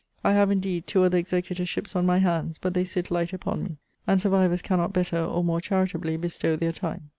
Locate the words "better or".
4.93-5.43